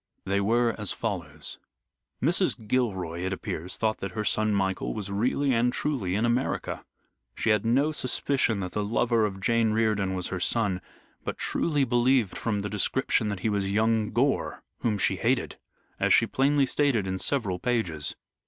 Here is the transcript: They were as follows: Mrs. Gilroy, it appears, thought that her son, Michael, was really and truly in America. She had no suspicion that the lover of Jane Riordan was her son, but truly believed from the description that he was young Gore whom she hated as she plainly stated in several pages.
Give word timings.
They 0.25 0.41
were 0.41 0.73
as 0.79 0.91
follows: 0.91 1.59
Mrs. 2.23 2.67
Gilroy, 2.67 3.19
it 3.19 3.31
appears, 3.31 3.77
thought 3.77 3.99
that 3.99 4.13
her 4.13 4.23
son, 4.23 4.51
Michael, 4.51 4.95
was 4.95 5.11
really 5.11 5.53
and 5.53 5.71
truly 5.71 6.15
in 6.15 6.25
America. 6.25 6.83
She 7.35 7.51
had 7.51 7.67
no 7.67 7.91
suspicion 7.91 8.61
that 8.61 8.71
the 8.71 8.83
lover 8.83 9.25
of 9.27 9.39
Jane 9.39 9.73
Riordan 9.73 10.15
was 10.15 10.29
her 10.29 10.39
son, 10.39 10.81
but 11.23 11.37
truly 11.37 11.83
believed 11.83 12.35
from 12.35 12.61
the 12.61 12.67
description 12.69 13.29
that 13.29 13.41
he 13.41 13.49
was 13.49 13.69
young 13.69 14.09
Gore 14.11 14.63
whom 14.79 14.97
she 14.97 15.17
hated 15.17 15.59
as 15.99 16.11
she 16.11 16.25
plainly 16.25 16.65
stated 16.65 17.05
in 17.05 17.19
several 17.19 17.59
pages. 17.59 18.15